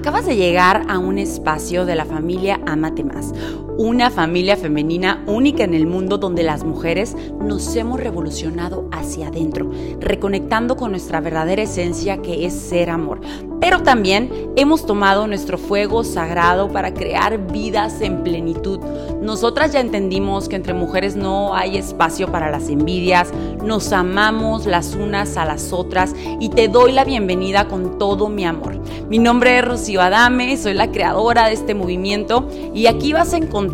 [0.00, 3.34] Acabas de llegar a un espacio de la familia Amate Más,
[3.80, 9.70] una familia femenina única en el mundo donde las mujeres nos hemos revolucionado hacia adentro,
[10.00, 13.22] reconectando con nuestra verdadera esencia que es ser amor.
[13.58, 18.80] Pero también hemos tomado nuestro fuego sagrado para crear vidas en plenitud.
[19.22, 23.32] Nosotras ya entendimos que entre mujeres no hay espacio para las envidias,
[23.64, 28.44] nos amamos las unas a las otras y te doy la bienvenida con todo mi
[28.44, 28.78] amor.
[29.08, 33.38] Mi nombre es Rocío Adame, soy la creadora de este movimiento y aquí vas a
[33.38, 33.69] encontrar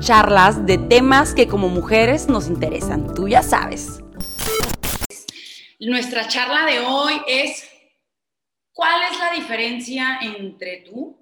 [0.00, 3.14] charlas de temas que como mujeres nos interesan.
[3.14, 4.00] Tú ya sabes.
[5.80, 7.68] Nuestra charla de hoy es
[8.78, 11.18] ¿cuál es la diferencia entre tú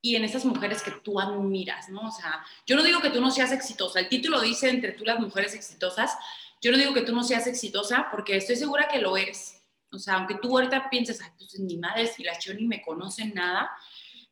[0.00, 2.02] y en esas mujeres que tú admiras, ¿no?
[2.02, 5.04] O sea, yo no digo que tú no seas exitosa, el título dice entre tú
[5.04, 6.16] las mujeres exitosas,
[6.62, 9.60] yo no digo que tú no seas exitosa porque estoy segura que lo eres.
[9.90, 13.34] O sea, aunque tú ahorita pienses, ay, pues mi madre, si la ni me conocen
[13.34, 13.70] nada,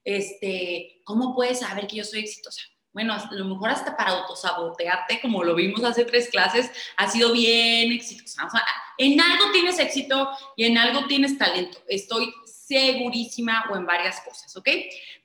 [0.05, 2.63] este, ¿cómo puedes saber que yo soy exitosa?
[2.97, 7.31] Bueno, a lo mejor hasta para autosabotearte, como lo vimos hace tres clases, ha sido
[7.31, 8.47] bien exitosa.
[8.47, 8.65] O sea,
[8.97, 11.77] en algo tienes éxito y en algo tienes talento.
[11.89, 14.71] Estoy segurísima o en varias cosas, ¿ok?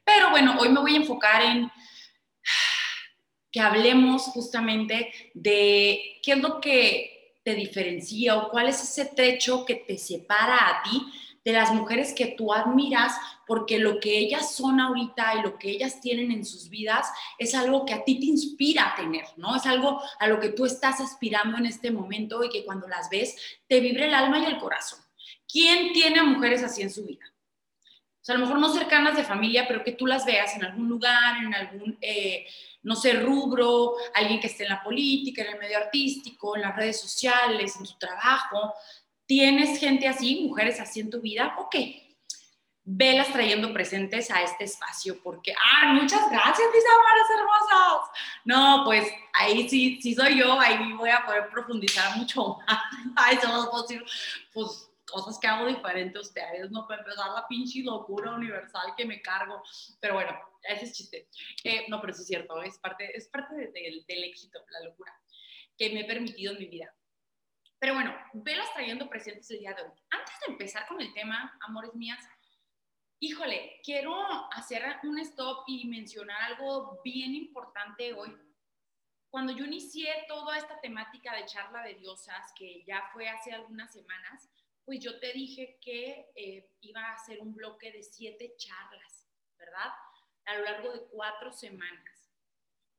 [0.03, 1.71] Pero bueno, hoy me voy a enfocar en
[3.49, 9.63] que hablemos justamente de qué es lo que te diferencia o cuál es ese techo
[9.65, 11.01] que te separa a ti
[11.43, 13.15] de las mujeres que tú admiras,
[13.47, 17.55] porque lo que ellas son ahorita y lo que ellas tienen en sus vidas es
[17.55, 19.55] algo que a ti te inspira a tener, ¿no?
[19.55, 23.09] Es algo a lo que tú estás aspirando en este momento y que cuando las
[23.09, 23.35] ves
[23.67, 24.99] te vibre el alma y el corazón.
[25.51, 27.25] ¿Quién tiene a mujeres así en su vida?
[28.21, 30.63] O sea, a lo mejor no cercanas de familia, pero que tú las veas en
[30.63, 31.97] algún lugar, en algún...
[32.01, 32.45] Eh,
[32.83, 36.75] no sé, rubro, alguien que esté en la política, en el medio artístico, en las
[36.75, 38.73] redes sociales, en tu trabajo.
[39.31, 41.55] ¿Tienes gente así, mujeres así en tu vida?
[41.57, 41.73] Ok,
[42.83, 48.09] velas trayendo presentes a este espacio, porque, ah, muchas gracias, mis amaras hermosas.
[48.43, 52.83] No, pues ahí sí, sí soy yo, ahí voy a poder profundizar mucho más.
[53.15, 54.11] Ay, somos posibles.
[54.53, 56.85] Pues cosas que hago diferente a ustedes, ¿no?
[56.85, 59.63] Para empezar la pinche locura universal que me cargo.
[60.01, 61.29] Pero bueno, ese es chiste.
[61.63, 65.17] Eh, no, pero sí es cierto, es parte, es parte del éxito, la locura
[65.77, 66.93] que me he permitido en mi vida.
[67.81, 69.89] Pero bueno, velas trayendo presentes el día de hoy.
[70.11, 72.23] Antes de empezar con el tema, amores mías,
[73.19, 74.13] híjole, quiero
[74.53, 78.37] hacer un stop y mencionar algo bien importante hoy.
[79.31, 83.91] Cuando yo inicié toda esta temática de charla de diosas, que ya fue hace algunas
[83.91, 84.47] semanas,
[84.85, 89.27] pues yo te dije que eh, iba a hacer un bloque de siete charlas,
[89.57, 89.91] ¿verdad?
[90.45, 92.31] A lo largo de cuatro semanas.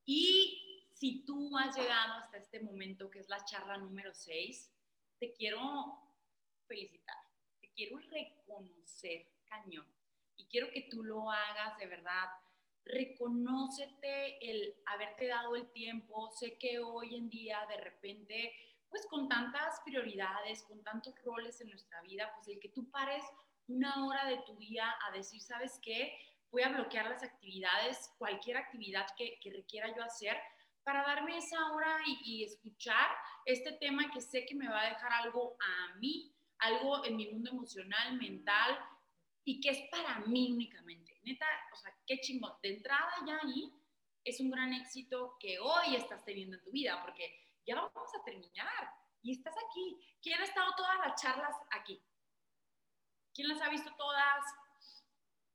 [0.03, 4.72] Y si tú has llegado hasta este momento, que es la charla número seis,
[5.23, 6.01] te quiero
[6.67, 7.15] felicitar,
[7.61, 9.87] te quiero reconocer, cañón.
[10.35, 12.27] Y quiero que tú lo hagas de verdad.
[12.83, 16.29] Reconócete el haberte dado el tiempo.
[16.31, 18.53] Sé que hoy en día de repente
[18.89, 23.23] pues con tantas prioridades, con tantos roles en nuestra vida, pues el que tú pares
[23.67, 26.15] una hora de tu día a decir, ¿sabes qué?
[26.51, 30.37] Voy a bloquear las actividades, cualquier actividad que, requiera yo hacer,
[30.83, 33.09] para darme esa hora y, escuchar
[33.45, 37.27] este tema que sé que me va a dejar algo a mí, algo en mi
[37.31, 38.79] mundo emocional, mental
[39.43, 41.19] y que es para mí únicamente.
[41.23, 42.53] Neta, o sea, qué chingón.
[42.61, 43.73] De entrada ya ahí
[44.23, 47.33] es un gran éxito que hoy estás teniendo en tu vida, porque
[47.65, 48.89] ya vamos a terminar.
[49.21, 49.97] Y estás aquí.
[50.21, 52.01] ¿Quién ha estado todas las charlas aquí?
[53.33, 54.43] ¿Quién las ha visto todas?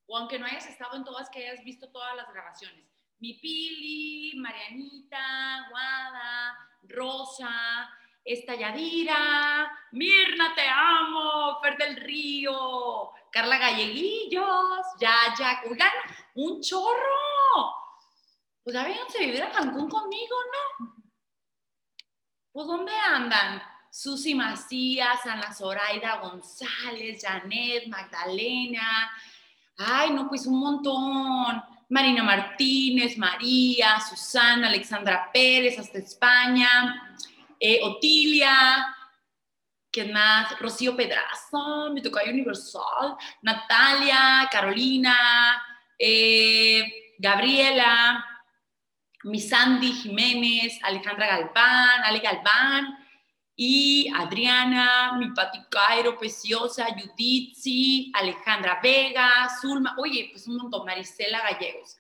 [0.07, 2.98] O aunque no hayas estado en todas, que hayas visto todas las grabaciones.
[3.21, 6.57] Mi Pili, Marianita, Guada,
[6.89, 7.89] Rosa,
[8.25, 15.93] esta Yadira, Mirna, te amo, Fer del Río, Carla Galleguillos, ya, ya, oigan,
[16.35, 17.75] un chorro.
[18.63, 20.99] Pues ya véanse vivir a Cancún conmigo, ¿no?
[22.53, 23.63] pues ¿dónde andan?
[23.91, 29.11] Susi Macías, Ana Zoraida González, Janet, Magdalena,
[29.79, 31.63] ay, no, pues un montón.
[31.89, 37.17] Marina Martínez, María, Susana, Alexandra Pérez, hasta España,
[37.59, 38.95] eh, Otilia,
[39.91, 40.59] ¿quién más?
[40.61, 45.63] Rocío Pedraza, mi universal, Natalia, Carolina,
[45.99, 48.25] eh, Gabriela,
[49.25, 53.08] mi Sandy Jiménez, Alejandra Galván, Ale Galván
[53.61, 61.43] y Adriana, mi Pati Cairo, Preciosa, Juditzi, Alejandra Vega, Zulma, oye, pues un montón, Marisela
[61.43, 61.97] Gallegos.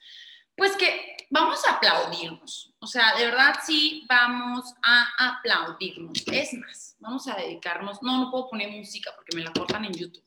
[0.56, 6.22] Pues que vamos a aplaudirnos, o sea, de verdad sí vamos a aplaudirnos.
[6.28, 9.94] Es más, vamos a dedicarnos, no, no puedo poner música porque me la cortan en
[9.94, 10.24] YouTube.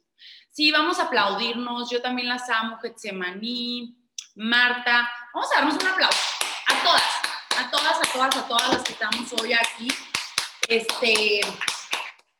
[0.50, 1.90] Sí, vamos a aplaudirnos.
[1.90, 3.96] Yo también las amo, Getsemaní,
[4.36, 5.10] Marta.
[5.34, 6.20] Vamos a darnos un aplauso
[6.68, 7.04] a todas,
[7.58, 9.88] a todas, a todas, a todas las que estamos hoy aquí.
[10.68, 11.42] Este,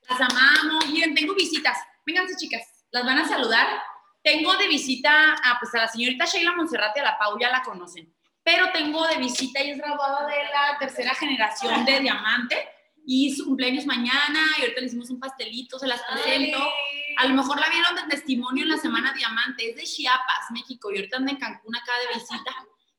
[0.08, 0.88] las amamos.
[0.90, 1.78] Miren, tengo visitas.
[2.06, 2.62] Vénganse, chicas.
[2.92, 3.68] Las van a saludar.
[4.24, 7.64] Tengo de visita a, pues, a la señorita Sheila Monserrate, a la Pau, ya la
[7.64, 8.14] conocen.
[8.44, 12.70] Pero tengo de visita y es graduada de la tercera generación de Diamante
[13.06, 16.60] y su cumpleaños mañana y ahorita le hicimos un pastelito, se las presento.
[17.18, 20.92] A lo mejor la vieron de testimonio en la Semana Diamante, es de Chiapas, México,
[20.92, 22.52] y ahorita anda en Cancún acá de visita.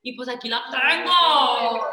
[0.02, 1.90] Y pues aquí la tengo.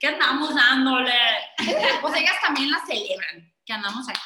[0.00, 1.12] ¿Qué andamos dándole?
[2.00, 4.20] Pues ellas también la celebran, que andamos aquí.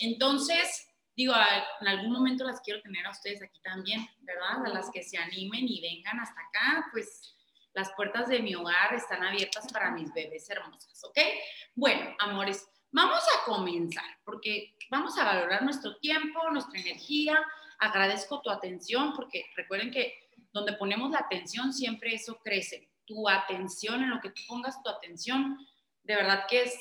[0.00, 0.86] Entonces,
[1.16, 1.34] digo,
[1.80, 4.66] en algún momento las quiero tener a ustedes aquí también, ¿verdad?
[4.66, 7.34] A las que se animen y vengan hasta acá, pues
[7.74, 11.18] las puertas de mi hogar están abiertas para mis bebés hermosas, ¿ok?
[11.74, 17.38] Bueno, amores, vamos a comenzar porque vamos a valorar nuestro tiempo, nuestra energía.
[17.78, 22.87] Agradezco tu atención porque recuerden que donde ponemos la atención siempre eso crece.
[23.08, 25.58] Tu atención, en lo que tú pongas tu atención,
[26.04, 26.78] de verdad que es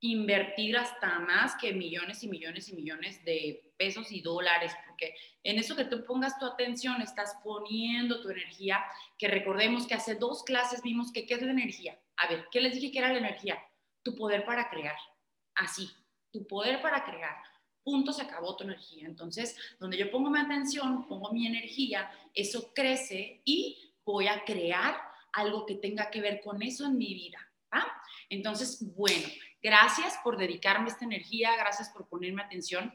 [0.00, 5.14] invertir hasta más que millones y millones y millones de pesos y dólares, porque
[5.44, 8.84] en eso que tú pongas tu atención estás poniendo tu energía,
[9.16, 11.98] que recordemos que hace dos clases vimos que qué es la energía.
[12.16, 13.58] A ver, ¿qué les dije que era la energía?
[14.02, 14.96] Tu poder para crear,
[15.54, 15.88] así,
[16.32, 17.36] tu poder para crear.
[17.84, 19.06] Punto, se acabó tu energía.
[19.06, 25.11] Entonces, donde yo pongo mi atención, pongo mi energía, eso crece y voy a crear
[25.32, 27.38] algo que tenga que ver con eso en mi vida.
[28.28, 29.28] Entonces, bueno,
[29.62, 32.92] Gracias por dedicarme esta energía, gracias por ponerme atención.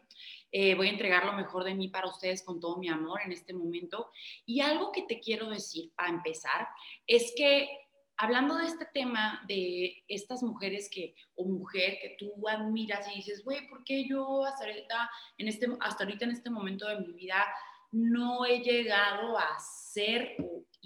[0.52, 3.32] Eh, voy a entregar lo mejor de mí para ustedes con todo mi amor en
[3.32, 4.12] este momento.
[4.46, 6.68] Y algo que te quiero decir para empezar
[7.06, 7.70] es que
[8.18, 13.46] hablando de este tema de estas mujeres que, o mujer que tú admiras y dices,
[13.46, 17.14] güey, ¿por qué yo hasta ahorita, en este, hasta ahorita en este momento de mi
[17.14, 17.46] vida
[17.94, 20.36] no he llegado a ser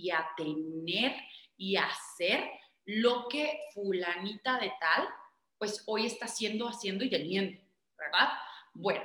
[0.01, 1.15] y a tener
[1.57, 2.49] y a hacer
[2.85, 5.07] lo que fulanita de tal
[5.61, 7.61] pues hoy está haciendo, haciendo y teniendo,
[7.95, 8.29] ¿verdad?
[8.73, 9.03] Bueno,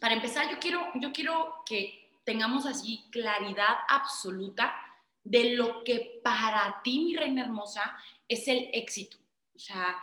[0.00, 4.74] para empezar, yo quiero, yo quiero que tengamos así claridad absoluta
[5.24, 7.94] de lo que para ti, mi reina hermosa,
[8.26, 9.18] es el éxito.
[9.54, 9.98] O sea,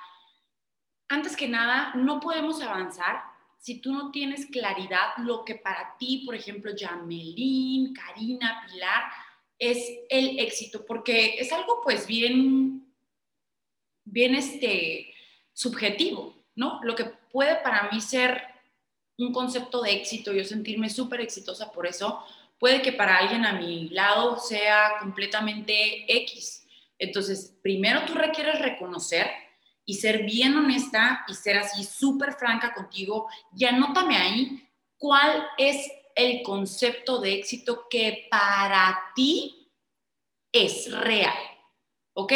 [1.08, 3.24] antes que nada, no podemos avanzar
[3.58, 9.04] si tú no tienes claridad lo que para ti, por ejemplo, Jamelín, Karina, Pilar,
[9.60, 9.78] es
[10.10, 12.94] el éxito, porque es algo pues bien,
[14.04, 15.14] bien este,
[15.54, 16.80] subjetivo, ¿no?
[16.84, 18.42] Lo que puede para mí ser
[19.18, 22.24] un concepto de éxito, yo sentirme súper exitosa por eso,
[22.60, 26.68] puede que para alguien a mi lado sea completamente X.
[26.98, 29.28] Entonces, primero tú requieres reconocer
[29.86, 34.68] y ser bien honesta y ser así súper franca contigo y anótame ahí
[34.98, 39.70] cuál es el concepto de éxito que para ti
[40.52, 41.36] es real.
[42.14, 42.32] ¿Ok?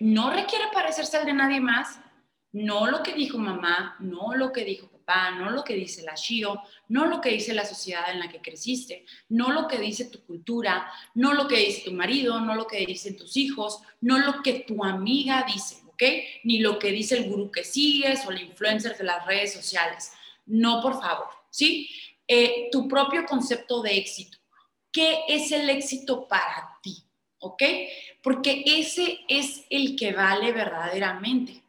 [0.00, 1.98] No requiere parecerse al de nadie más,
[2.52, 6.14] no lo que dijo mamá, no lo que dijo papá, no lo que dice la
[6.14, 10.10] Shio, no lo que dice la sociedad en la que creciste, no lo que dice
[10.10, 14.18] tu cultura, no lo que dice tu marido, no lo que dicen tus hijos, no
[14.18, 16.02] lo que tu amiga dice, ¿ok?
[16.44, 20.12] Ni lo que dice el gurú que sigues o el influencer de las redes sociales.
[20.44, 21.88] No, por favor, ¿sí?
[22.26, 24.38] Eh, tu propio concepto de éxito.
[24.90, 27.04] ¿Qué es el éxito para ti?
[28.22, 31.62] Porque ese es el que vale verdaderamente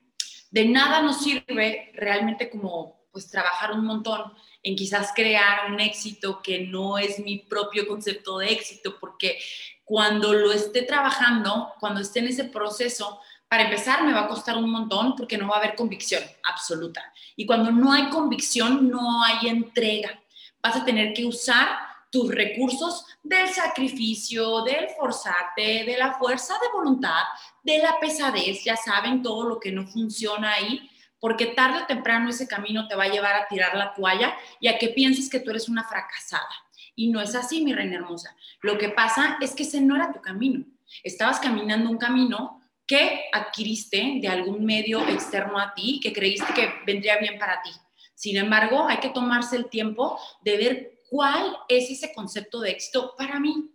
[0.54, 6.42] de nada nos sirve realmente como pues trabajar un montón en quizás crear un éxito
[6.44, 9.40] que no es mi propio concepto de éxito, porque
[9.84, 14.58] cuando lo esté trabajando, cuando esté en ese proceso, para empezar me va a costar
[14.58, 17.04] un montón porque no va a haber convicción absoluta.
[17.36, 20.23] Y cuando no hay convicción, no hay entrega.
[20.64, 21.68] Vas a tener que usar
[22.10, 27.24] tus recursos del sacrificio, del forzarte, de la fuerza de voluntad,
[27.64, 30.90] de la pesadez, ya saben todo lo que no funciona ahí,
[31.20, 34.68] porque tarde o temprano ese camino te va a llevar a tirar la toalla y
[34.68, 36.48] a que pienses que tú eres una fracasada.
[36.96, 38.36] Y no es así, mi reina hermosa.
[38.62, 40.64] Lo que pasa es que ese no era tu camino.
[41.04, 46.72] Estabas caminando un camino que adquiriste de algún medio externo a ti, que creíste que
[46.86, 47.72] vendría bien para ti.
[48.16, 53.14] Sin embargo, hay que tomarse el tiempo de ver ¿Cuál es ese concepto de éxito
[53.16, 53.70] para mí?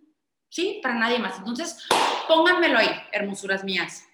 [0.49, 0.81] ¿Sí?
[0.83, 1.39] Para nadie más.
[1.39, 1.87] Entonces,
[2.27, 4.09] pónganmelo ahí, hermosuras mías.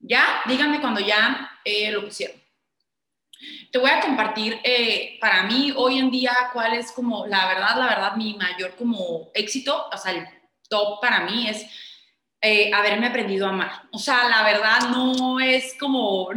[0.00, 0.40] ¿Ya?
[0.44, 2.36] Díganme cuando ya eh, lo pusieron.
[3.70, 7.76] Te voy a compartir eh, para mí hoy en día cuál es como, la verdad,
[7.76, 10.26] la verdad, mi mayor como éxito, o sea, el
[10.68, 11.64] top para mí es
[12.40, 13.88] eh, haberme aprendido a amar.
[13.92, 16.28] O sea, la verdad no es como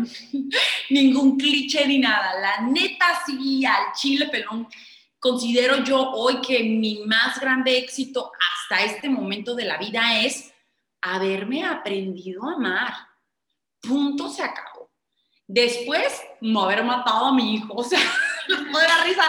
[0.89, 2.39] ningún cliché ni nada.
[2.39, 4.67] La neta sí, al chile pelón
[5.22, 10.51] considero yo hoy que mi más grande éxito hasta este momento de la vida es
[11.00, 12.93] haberme aprendido a amar.
[13.79, 14.89] Punto se acabó.
[15.48, 17.74] Después, no haber matado a mi hijo.
[17.75, 18.00] O sea,
[18.72, 19.24] no de la risa.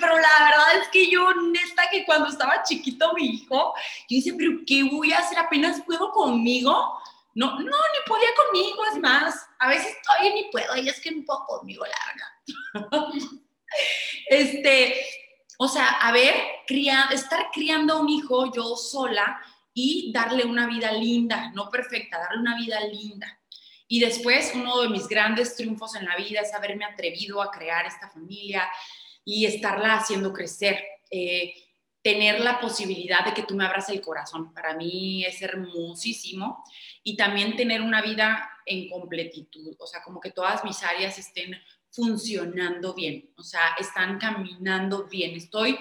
[0.00, 3.74] pero la verdad es que yo, honesta, que cuando estaba chiquito mi hijo,
[4.08, 5.38] yo dice, pero ¿qué voy a hacer?
[5.38, 7.00] Apenas puedo conmigo.
[7.34, 11.08] No, no, ni podía conmigo, es más, a veces todavía ni puedo, y es que
[11.08, 13.08] un poco conmigo, la verdad.
[14.28, 15.04] este,
[15.58, 16.34] o sea, a ver,
[17.12, 19.40] estar criando a un hijo yo sola
[19.72, 23.38] y darle una vida linda, no perfecta, darle una vida linda.
[23.86, 27.86] Y después, uno de mis grandes triunfos en la vida es haberme atrevido a crear
[27.86, 28.68] esta familia
[29.24, 30.82] y estarla haciendo crecer.
[31.10, 31.54] Eh,
[32.04, 36.62] tener la posibilidad de que tú me abras el corazón, para mí es hermosísimo.
[37.02, 41.54] Y también tener una vida en completitud, o sea, como que todas mis áreas estén
[41.90, 45.34] funcionando bien, o sea, están caminando bien.
[45.34, 45.78] Estoy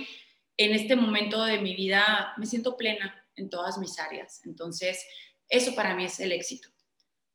[0.56, 4.42] en este momento de mi vida, me siento plena en todas mis áreas.
[4.46, 5.06] Entonces,
[5.50, 6.70] eso para mí es el éxito,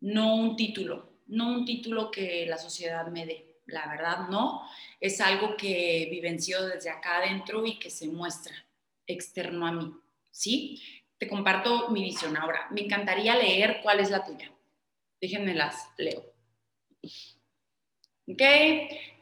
[0.00, 3.48] no un título, no un título que la sociedad me dé.
[3.66, 4.62] La verdad, no.
[4.98, 8.54] Es algo que vivencio desde acá adentro y que se muestra
[9.06, 9.92] externo a mí.
[10.30, 10.82] ¿Sí?
[11.18, 12.68] Te comparto mi visión ahora.
[12.70, 14.50] Me encantaría leer cuál es la tuya.
[15.20, 16.32] Déjenme las leo.
[18.26, 18.42] ¿Ok?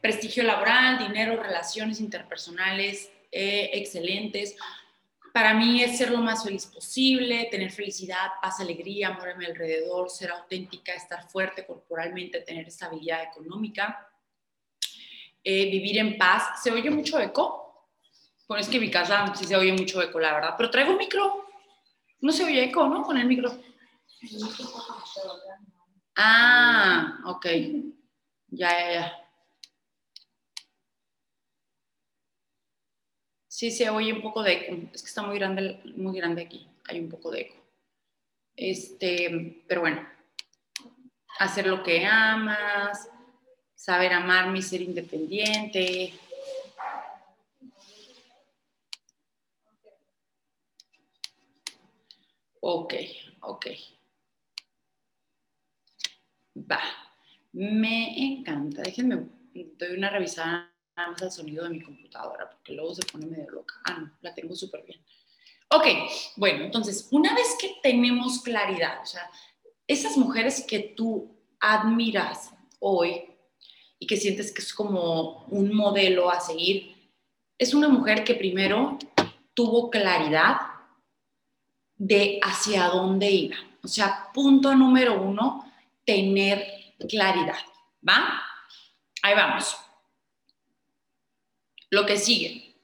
[0.01, 4.55] Prestigio laboral, dinero, relaciones interpersonales eh, excelentes.
[5.37, 9.45] Para mí es ser lo más feliz posible, tener felicidad, paz, alegría, amor a mi
[9.45, 14.09] alrededor, ser auténtica, estar fuerte corporalmente, tener estabilidad económica,
[15.43, 16.63] eh, vivir en paz.
[16.63, 17.87] ¿Se oye mucho eco?
[18.47, 20.55] Bueno, es que en mi casa sí se oye mucho eco, la verdad.
[20.57, 21.45] Pero traigo un micro.
[22.19, 23.03] No se oye eco, ¿no?
[23.03, 23.55] Con el micro.
[26.15, 27.45] Ah, ok.
[28.47, 29.26] Ya, ya, ya.
[33.57, 34.75] Sí, se oye un poco de eco.
[34.93, 36.67] Es que está muy grande, muy grande aquí.
[36.87, 37.55] Hay un poco de eco.
[38.55, 40.07] Este, pero bueno,
[41.39, 43.09] hacer lo que amas,
[43.73, 46.13] saber amarme y ser independiente.
[52.59, 52.93] Ok,
[53.41, 53.65] ok.
[56.57, 56.81] Va.
[57.53, 58.83] Me encanta.
[58.83, 59.29] Déjenme,
[59.79, 63.75] doy una revisada más al sonido de mi computadora, porque luego se pone medio loca.
[63.85, 64.99] Ah, no, la tengo súper bien.
[65.69, 65.85] Ok,
[66.37, 69.29] bueno, entonces, una vez que tenemos claridad, o sea,
[69.85, 73.23] esas mujeres que tú admiras hoy
[73.99, 76.95] y que sientes que es como un modelo a seguir,
[77.57, 78.97] es una mujer que primero
[79.53, 80.57] tuvo claridad
[81.95, 83.57] de hacia dónde iba.
[83.83, 85.71] O sea, punto número uno,
[86.05, 87.57] tener claridad.
[88.07, 88.41] ¿Va?
[89.23, 89.75] Ahí vamos.
[91.89, 92.75] Lo que sigue.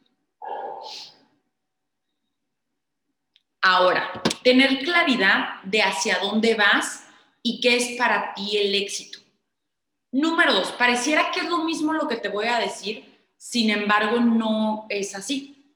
[3.62, 7.07] Ahora, tener claridad de hacia dónde vas
[7.41, 9.19] y qué es para ti el éxito.
[10.12, 14.19] Número dos, pareciera que es lo mismo lo que te voy a decir, sin embargo
[14.19, 15.75] no es así.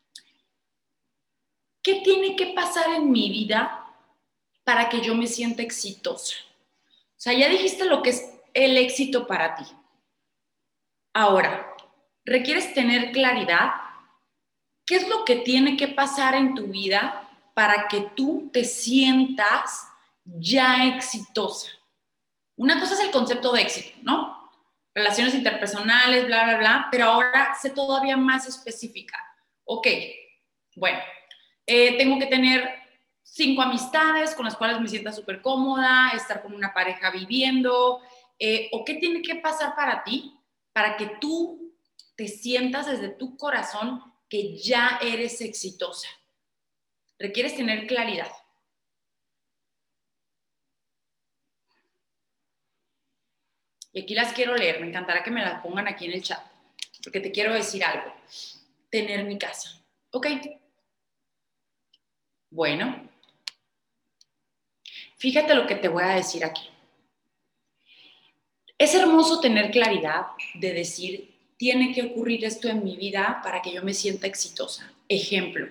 [1.82, 3.86] ¿Qué tiene que pasar en mi vida
[4.66, 6.36] para que yo me sienta exitosa?
[6.92, 9.64] O sea, ya dijiste lo que es el éxito para ti.
[11.14, 11.74] Ahora,
[12.28, 13.72] requieres tener claridad
[14.86, 19.88] qué es lo que tiene que pasar en tu vida para que tú te sientas
[20.24, 21.72] ya exitosa.
[22.56, 24.52] Una cosa es el concepto de éxito, ¿no?
[24.94, 29.18] Relaciones interpersonales, bla, bla, bla, pero ahora sé todavía más específica.
[29.64, 29.88] Ok,
[30.76, 31.00] bueno,
[31.66, 32.70] eh, tengo que tener
[33.24, 38.02] cinco amistades con las cuales me sienta súper cómoda, estar con una pareja viviendo,
[38.40, 40.34] eh, o qué tiene que pasar para ti
[40.74, 41.67] para que tú
[42.18, 46.10] te sientas desde tu corazón que ya eres exitosa.
[47.18, 48.32] Requieres tener claridad.
[53.94, 56.46] Y aquí las quiero leer, me encantará que me las pongan aquí en el chat,
[57.02, 58.14] porque te quiero decir algo.
[58.90, 59.82] Tener mi casa.
[60.12, 60.28] ¿Ok?
[62.50, 63.08] Bueno,
[65.18, 66.70] Fíjate lo que te voy a decir aquí.
[68.78, 73.74] Es hermoso tener claridad de decir, tiene que ocurrir esto en mi vida para que
[73.74, 74.92] yo me sienta exitosa.
[75.10, 75.68] Ejemplo,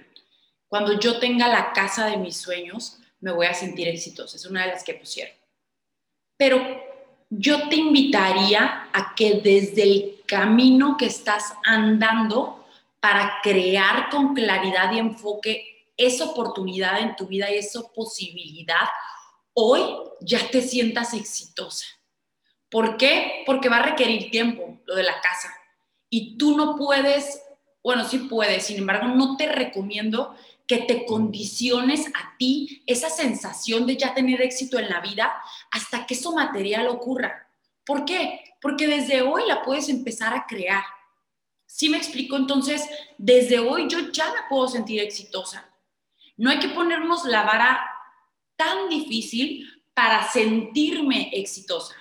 [0.68, 4.36] cuando yo tenga la casa de mis sueños, me voy a sentir exitosa.
[4.36, 5.34] Es una de las que pusieron.
[6.36, 6.60] Pero
[7.30, 12.66] yo te invitaría a que desde el camino que estás andando
[13.00, 18.88] para crear con claridad y enfoque esa oportunidad en tu vida y esa posibilidad,
[19.54, 19.82] hoy
[20.20, 21.86] ya te sientas exitosa.
[22.68, 23.44] ¿Por qué?
[23.46, 25.54] Porque va a requerir tiempo lo de la casa.
[26.16, 27.42] Y tú no puedes
[27.82, 30.34] Bueno, sí puedes, sin embargo, no te recomiendo
[30.66, 35.30] que te condiciones a ti esa sensación de ya tener éxito en la vida
[35.70, 37.48] hasta que eso material ocurra.
[37.84, 38.54] ¿Por qué?
[38.62, 40.82] Porque desde hoy la puedes empezar a crear.
[41.66, 42.36] ¿Sí me explico?
[42.36, 45.70] Entonces, desde hoy yo ya me puedo sentir exitosa.
[46.38, 47.78] No hay que ponernos la vara
[48.56, 51.94] tan difícil para sentirme exitosa.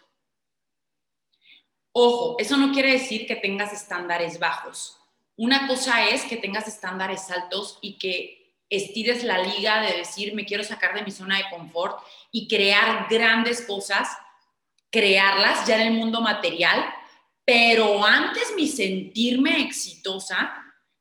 [1.97, 4.97] Ojo, eso no quiere decir que tengas estándares bajos.
[5.37, 10.43] Una cosa es que tengas estándares altos y que estires la liga de decir, me
[10.43, 14.09] quiero sacar de mi zona de confort y crear grandes cosas,
[14.91, 16.85] crearlas ya en el mundo material,
[17.45, 20.53] pero antes mi sentirme exitosa,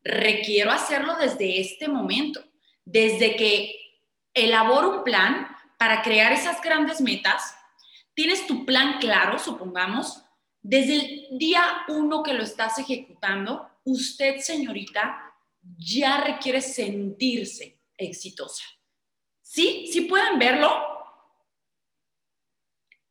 [0.05, 2.41] requiero hacerlo desde este momento,
[2.85, 3.75] desde que
[4.33, 7.57] elaboro un plan para crear esas grandes metas,
[8.15, 10.24] tienes tu plan claro, supongamos,
[10.65, 15.31] desde el día uno que lo estás ejecutando, usted, señorita,
[15.77, 18.65] ya requiere sentirse exitosa.
[19.43, 19.91] ¿Sí?
[19.93, 20.71] ¿Sí pueden verlo?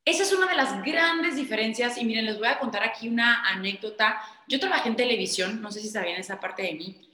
[0.03, 3.47] Esa es una de las grandes diferencias y miren, les voy a contar aquí una
[3.47, 4.19] anécdota.
[4.47, 7.07] Yo trabajé en televisión, no sé si sabían esa parte de mí.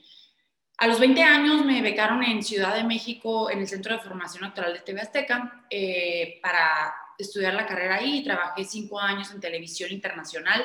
[0.78, 4.40] A los 20 años me becaron en Ciudad de México, en el Centro de Formación
[4.42, 8.22] Natural de TV Azteca, eh, para estudiar la carrera ahí.
[8.22, 10.64] Trabajé cinco años en televisión internacional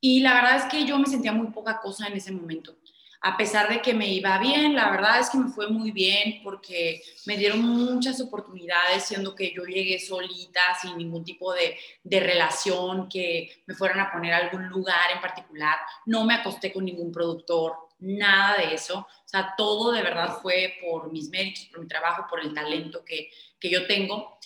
[0.00, 2.76] y la verdad es que yo me sentía muy poca cosa en ese momento
[3.26, 6.40] a pesar de que me iba bien, la verdad es que me fue muy bien
[6.44, 12.20] porque me dieron muchas oportunidades, siendo que yo llegué solita, sin ningún tipo de, de,
[12.20, 15.76] relación, que me fueran a poner a algún lugar en particular.
[16.04, 19.00] No me acosté con ningún productor, nada de eso.
[19.00, 23.04] O sea, todo de verdad fue por mis méritos, por mi trabajo, por el talento
[23.04, 24.38] que, que yo tengo.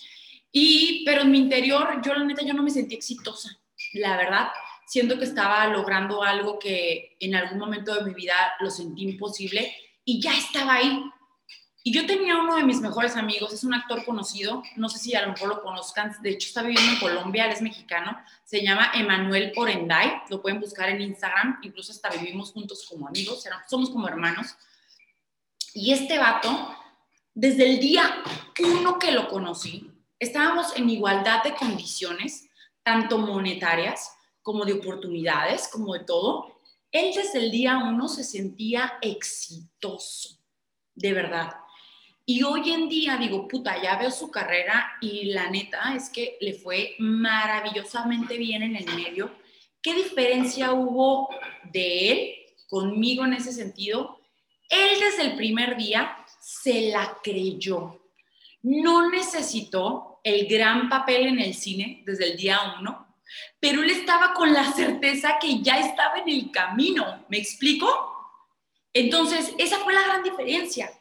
[0.51, 3.57] Y, pero en mi interior, yo la neta, yo no me sentí exitosa,
[3.93, 4.49] la verdad
[4.91, 9.73] siento que estaba logrando algo que en algún momento de mi vida lo sentí imposible
[10.03, 11.01] y ya estaba ahí.
[11.81, 15.15] Y yo tenía uno de mis mejores amigos, es un actor conocido, no sé si
[15.15, 18.61] a lo mejor lo conozcan, de hecho está viviendo en Colombia, él es mexicano, se
[18.61, 23.89] llama Emanuel Orenday, lo pueden buscar en Instagram, incluso hasta vivimos juntos como amigos, somos
[23.91, 24.57] como hermanos.
[25.73, 26.75] Y este vato,
[27.33, 28.23] desde el día
[28.59, 29.89] uno que lo conocí,
[30.21, 32.47] estábamos en igualdad de condiciones,
[32.83, 38.93] tanto monetarias, como de oportunidades, como de todo, él desde el día uno se sentía
[39.01, 40.37] exitoso,
[40.93, 41.51] de verdad.
[42.25, 46.37] Y hoy en día digo, puta, ya veo su carrera y la neta es que
[46.39, 49.31] le fue maravillosamente bien en el medio.
[49.81, 51.29] ¿Qué diferencia hubo
[51.71, 52.35] de él
[52.69, 54.19] conmigo en ese sentido?
[54.69, 58.00] Él desde el primer día se la creyó.
[58.63, 63.11] No necesitó el gran papel en el cine desde el día uno
[63.59, 67.87] pero él estaba con la certeza que ya estaba en el camino, ¿me explico?
[68.93, 70.91] Entonces, esa fue la gran diferencia.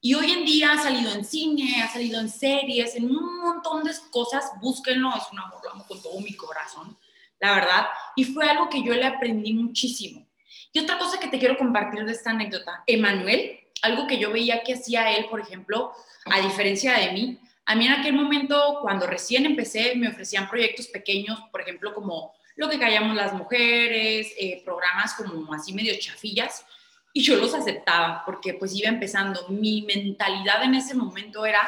[0.00, 3.84] Y hoy en día ha salido en cine, ha salido en series, en un montón
[3.84, 6.96] de cosas, búsquenlo, es un amor, lo amo con todo mi corazón,
[7.38, 7.86] la verdad.
[8.16, 10.26] Y fue algo que yo le aprendí muchísimo.
[10.72, 14.62] Y otra cosa que te quiero compartir de esta anécdota, Emanuel, algo que yo veía
[14.62, 15.92] que hacía él, por ejemplo,
[16.26, 20.86] a diferencia de mí, a mí en aquel momento, cuando recién empecé, me ofrecían proyectos
[20.86, 26.64] pequeños, por ejemplo, como lo que callamos las mujeres, eh, programas como así medio chafillas,
[27.12, 29.48] y yo los aceptaba porque pues iba empezando.
[29.48, 31.66] Mi mentalidad en ese momento era,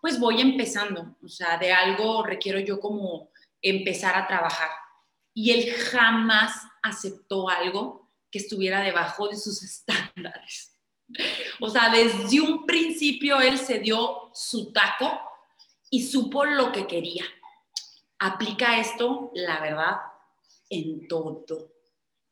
[0.00, 3.30] pues voy empezando, o sea, de algo requiero yo como
[3.62, 4.70] empezar a trabajar.
[5.32, 10.77] Y él jamás aceptó algo que estuviera debajo de sus estándares.
[11.60, 15.20] O sea, desde un principio él se dio su taco
[15.90, 17.24] y supo lo que quería.
[18.18, 19.96] Aplica esto, la verdad,
[20.68, 21.72] en todo,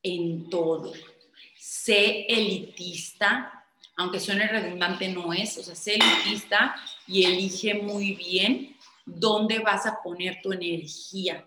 [0.02, 0.92] en todo.
[1.58, 3.64] Sé elitista,
[3.96, 9.86] aunque suene redundante, no es, o sea, sé elitista y elige muy bien dónde vas
[9.86, 11.46] a poner tu energía.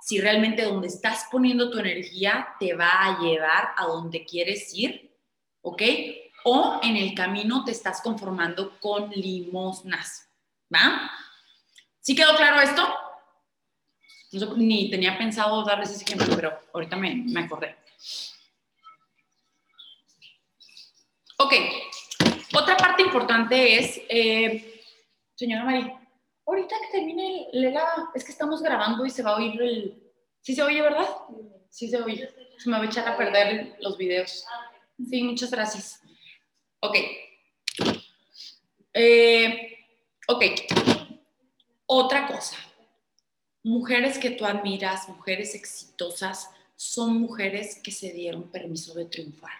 [0.00, 5.12] Si realmente donde estás poniendo tu energía te va a llevar a donde quieres ir,
[5.60, 5.82] ¿ok?
[6.44, 10.28] O en el camino te estás conformando con limosnas,
[10.74, 11.10] ¿va?
[12.00, 12.82] ¿Sí quedó claro esto?
[14.56, 17.76] ni tenía pensado darles ese ejemplo, pero ahorita me, me acordé.
[21.38, 21.54] Ok,
[22.54, 24.82] otra parte importante es, eh,
[25.34, 26.00] señora María,
[26.46, 27.74] ahorita que termine el,
[28.14, 30.12] es que estamos grabando y se va a oír el...
[30.40, 31.08] ¿Sí se oye, verdad?
[31.70, 32.28] Sí se oye.
[32.58, 34.44] Se me va a echar a perder los videos.
[35.08, 36.01] Sí, muchas gracias.
[36.84, 36.96] Ok.
[38.92, 39.78] Eh,
[40.26, 40.42] ok.
[41.86, 42.56] Otra cosa,
[43.62, 49.52] mujeres que tú admiras, mujeres exitosas, son mujeres que se dieron permiso de triunfar.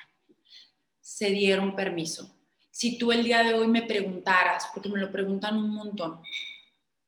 [1.00, 2.34] se dieron permiso.
[2.70, 6.22] Si tú el día de hoy me preguntaras, porque me lo preguntan un montón,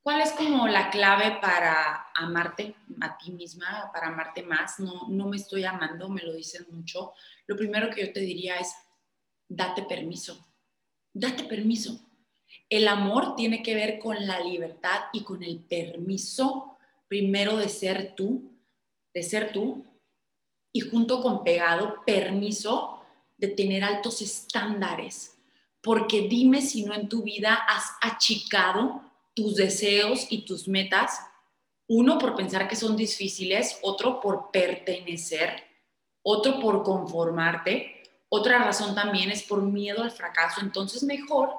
[0.02, 4.78] ¿cuál es como la clave para amarte a ti misma, para amarte más?
[4.78, 7.14] No, no me estoy amando, me lo dicen mucho.
[7.46, 8.74] Lo primero que yo te diría es,
[9.56, 10.46] date permiso,
[11.12, 12.00] date permiso.
[12.68, 16.76] El amor tiene que ver con la libertad y con el permiso,
[17.08, 18.52] primero de ser tú,
[19.12, 19.84] de ser tú,
[20.72, 23.00] y junto con pegado, permiso
[23.36, 25.38] de tener altos estándares.
[25.82, 29.02] Porque dime si no en tu vida has achicado
[29.34, 31.20] tus deseos y tus metas,
[31.86, 35.62] uno por pensar que son difíciles, otro por pertenecer,
[36.22, 37.93] otro por conformarte,
[38.34, 40.60] otra razón también es por miedo al fracaso.
[40.60, 41.50] Entonces mejor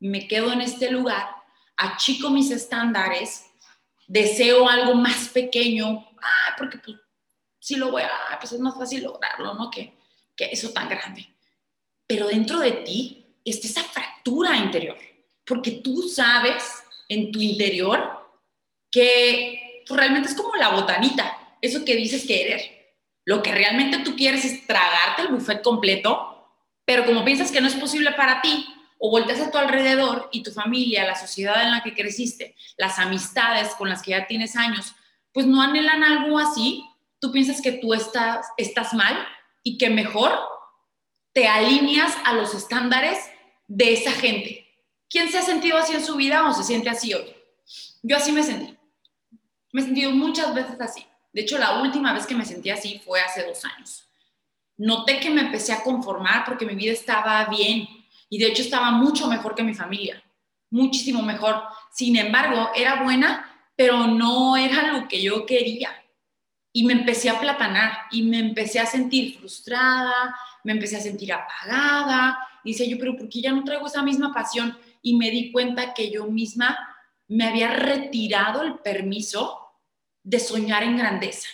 [0.00, 1.28] me quedo en este lugar,
[1.76, 3.46] achico mis estándares,
[4.06, 6.96] deseo algo más pequeño, ah, porque pues
[7.58, 9.70] si lo voy a, pues es más fácil lograrlo, ¿no?
[9.70, 9.94] Que,
[10.34, 11.28] que eso tan grande.
[12.06, 14.98] Pero dentro de ti está esa fractura interior,
[15.44, 18.22] porque tú sabes en tu interior
[18.90, 22.81] que pues, realmente es como la botanita, eso que dices que eres.
[23.24, 26.48] Lo que realmente tú quieres es tragarte el buffet completo,
[26.84, 28.66] pero como piensas que no es posible para ti,
[29.04, 33.00] o volteas a tu alrededor y tu familia, la sociedad en la que creciste, las
[33.00, 34.94] amistades con las que ya tienes años,
[35.32, 36.84] pues no anhelan algo así,
[37.18, 39.26] tú piensas que tú estás, mal
[39.64, 40.38] y que mejor
[41.32, 43.18] te alineas a los estándares
[43.66, 44.68] de esa gente.
[45.10, 47.34] ¿Quién se ha sentido así en su vida o se siente así hoy?
[48.02, 48.76] Yo así me sentí.
[49.72, 51.04] Me he sentido muchas veces así.
[51.32, 54.04] De hecho, la última vez que me sentí así fue hace dos años.
[54.76, 57.88] Noté que me empecé a conformar porque mi vida estaba bien
[58.28, 60.22] y de hecho estaba mucho mejor que mi familia,
[60.70, 61.62] muchísimo mejor.
[61.92, 65.90] Sin embargo, era buena, pero no era lo que yo quería
[66.72, 71.32] y me empecé a platanar y me empecé a sentir frustrada, me empecé a sentir
[71.32, 72.38] apagada.
[72.64, 74.76] Dice yo, pero ¿por qué ya no traigo esa misma pasión?
[75.02, 76.78] Y me di cuenta que yo misma
[77.28, 79.61] me había retirado el permiso
[80.22, 81.48] de soñar en grandeza.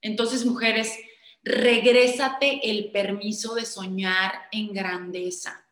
[0.00, 0.98] Entonces, mujeres,
[1.42, 5.64] regrésate el permiso de soñar en grandeza.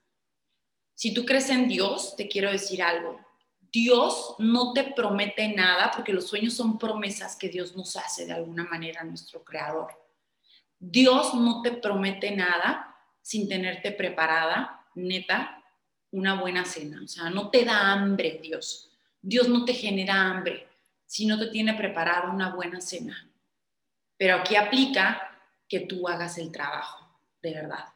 [0.95, 3.21] Si tú crees en Dios, te quiero decir algo.
[3.73, 8.33] Dios no te promete nada porque los sueños son promesas que Dios nos hace de
[8.33, 9.93] alguna manera, nuestro creador.
[10.79, 15.63] Dios no te promete nada sin tenerte preparada, neta,
[16.11, 17.01] una buena cena.
[17.05, 18.91] O sea, no te da hambre Dios.
[19.23, 20.70] Dios no te genera hambre
[21.11, 23.29] si no te tiene preparada una buena cena.
[24.17, 25.21] Pero aquí aplica
[25.69, 27.05] que tú hagas el trabajo,
[27.43, 27.87] de verdad.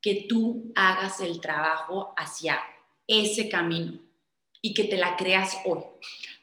[0.00, 2.58] Que tú hagas el trabajo hacia
[3.06, 4.00] ese camino
[4.62, 5.82] y que te la creas hoy.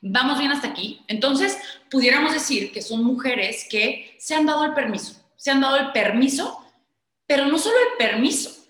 [0.02, 1.04] Vamos bien hasta aquí.
[1.08, 1.58] Entonces,
[1.90, 5.92] pudiéramos decir que son mujeres que se han dado el permiso, se han dado el
[5.92, 6.64] permiso,
[7.26, 8.64] pero no solo el permiso,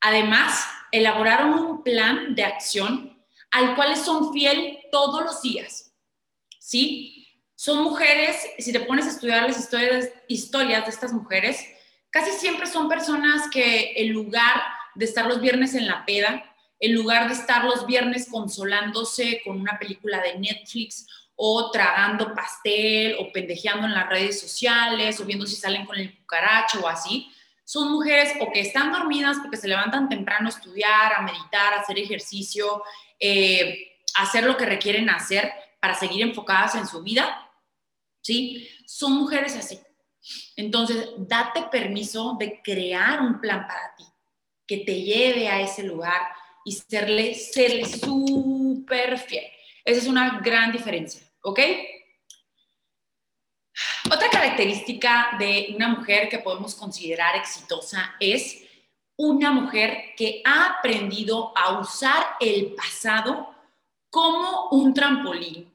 [0.00, 5.87] además elaboraron un plan de acción al cual son fiel todos los días.
[6.68, 7.26] ¿Sí?
[7.54, 11.64] Son mujeres, si te pones a estudiar las historias, de estas mujeres,
[12.10, 14.60] casi siempre son personas que en lugar
[14.94, 16.44] de estar los viernes en la peda,
[16.78, 23.16] en lugar de estar los viernes consolándose con una película de Netflix o tragando pastel
[23.18, 27.32] o pendejeando en las redes sociales o viendo si salen con el cucaracho o así,
[27.64, 31.80] son mujeres o que están dormidas porque se levantan temprano a estudiar, a meditar, a
[31.80, 32.82] hacer ejercicio,
[33.18, 37.50] eh, a hacer lo que requieren hacer para seguir enfocadas en su vida,
[38.20, 38.68] ¿sí?
[38.86, 39.78] Son mujeres así.
[40.56, 44.04] Entonces, date permiso de crear un plan para ti,
[44.66, 46.20] que te lleve a ese lugar,
[46.64, 49.44] y serle, serle súper fiel.
[49.84, 51.60] Esa es una gran diferencia, ¿ok?
[54.12, 58.64] Otra característica de una mujer que podemos considerar exitosa es
[59.16, 63.54] una mujer que ha aprendido a usar el pasado
[64.10, 65.72] como un trampolín,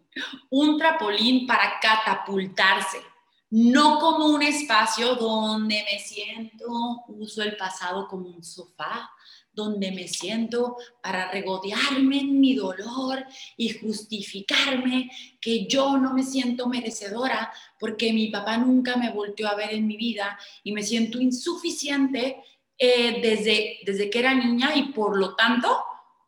[0.50, 3.02] un trampolín para catapultarse,
[3.50, 9.12] no como un espacio donde me siento, uso el pasado como un sofá,
[9.54, 13.24] donde me siento para regodearme en mi dolor
[13.56, 19.56] y justificarme que yo no me siento merecedora porque mi papá nunca me volteó a
[19.56, 22.44] ver en mi vida y me siento insuficiente
[22.78, 25.78] eh, desde, desde que era niña y por lo tanto,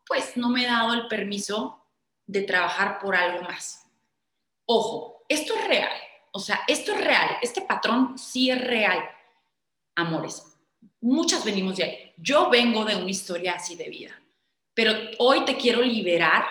[0.06, 1.85] pues no me he dado el permiso
[2.26, 3.86] de trabajar por algo más.
[4.64, 5.92] Ojo, esto es real,
[6.32, 8.98] o sea, esto es real, este patrón sí es real,
[9.94, 10.56] amores
[11.06, 12.12] muchas venimos de ahí.
[12.16, 14.20] Yo vengo de una historia así de vida,
[14.74, 16.44] pero hoy te quiero liberar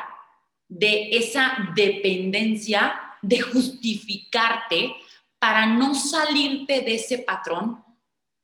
[0.68, 4.96] de esa dependencia de justificarte
[5.40, 7.84] para no salirte de ese patrón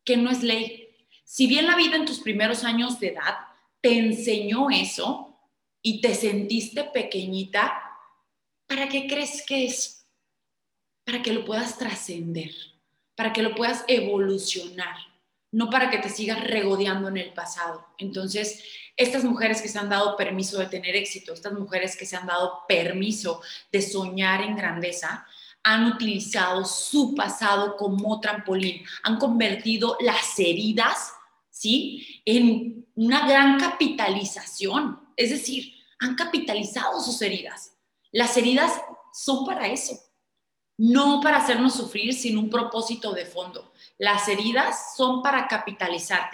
[0.03, 0.89] que no es ley.
[1.23, 3.37] Si bien la vida en tus primeros años de edad
[3.79, 5.30] te enseñó eso
[5.81, 7.73] y te sentiste pequeñita,
[8.67, 10.05] ¿para qué crees que es?
[11.03, 12.51] Para que lo puedas trascender,
[13.15, 14.95] para que lo puedas evolucionar,
[15.51, 17.85] no para que te sigas regodeando en el pasado.
[17.97, 18.63] Entonces,
[18.95, 22.27] estas mujeres que se han dado permiso de tener éxito, estas mujeres que se han
[22.27, 23.41] dado permiso
[23.71, 25.25] de soñar en grandeza,
[25.63, 31.13] han utilizado su pasado como trampolín, han convertido las heridas,
[31.61, 32.23] ¿sí?
[32.25, 37.77] En una gran capitalización, es decir, han capitalizado sus heridas.
[38.11, 38.81] Las heridas
[39.13, 39.95] son para eso,
[40.77, 43.71] no para hacernos sufrir sin un propósito de fondo.
[43.99, 46.29] Las heridas son para capitalizarte.